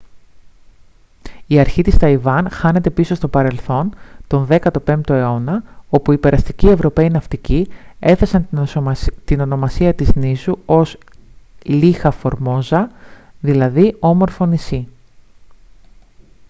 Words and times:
η 1.47 1.59
αρχή 1.59 1.81
της 1.81 1.97
ταϊβάν 1.97 2.49
χάνεται 2.49 2.89
πίσω 2.89 3.15
στο 3.15 3.27
παρελθόν 3.27 3.93
τον 4.27 4.47
15ο 4.49 5.09
αιώνα 5.09 5.63
όπου 5.89 6.11
οι 6.11 6.17
περαστικοί 6.17 6.67
ευρωπαίοι 6.67 7.09
ναυτικοί 7.09 7.67
έθεσαν 7.99 8.47
την 9.25 9.39
ονομασία 9.39 9.93
της 9.93 10.13
νήσου 10.15 10.57
ως 10.65 10.97
ilha 11.65 12.11
formosa 12.21 12.85
δηλαδή 13.41 13.95
όμορφο 13.99 14.45
νησί 14.45 14.87